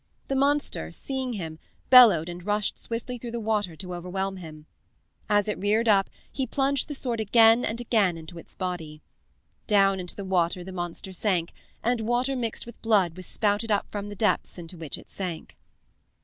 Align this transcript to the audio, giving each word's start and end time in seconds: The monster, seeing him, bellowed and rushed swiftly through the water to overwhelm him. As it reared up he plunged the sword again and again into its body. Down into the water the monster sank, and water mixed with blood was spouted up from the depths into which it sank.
The 0.29 0.35
monster, 0.35 0.91
seeing 0.91 1.33
him, 1.33 1.59
bellowed 1.91 2.27
and 2.27 2.43
rushed 2.43 2.75
swiftly 2.75 3.19
through 3.19 3.29
the 3.29 3.39
water 3.39 3.75
to 3.75 3.93
overwhelm 3.93 4.37
him. 4.37 4.65
As 5.29 5.47
it 5.47 5.59
reared 5.59 5.87
up 5.87 6.09
he 6.31 6.47
plunged 6.47 6.87
the 6.87 6.95
sword 6.95 7.19
again 7.19 7.63
and 7.63 7.79
again 7.79 8.17
into 8.17 8.39
its 8.39 8.55
body. 8.55 9.03
Down 9.67 9.99
into 9.99 10.15
the 10.15 10.25
water 10.25 10.63
the 10.63 10.71
monster 10.71 11.13
sank, 11.13 11.53
and 11.83 12.01
water 12.01 12.35
mixed 12.35 12.65
with 12.65 12.81
blood 12.81 13.15
was 13.15 13.27
spouted 13.27 13.69
up 13.71 13.85
from 13.91 14.09
the 14.09 14.15
depths 14.15 14.57
into 14.57 14.75
which 14.75 14.97
it 14.97 15.11
sank. 15.11 15.55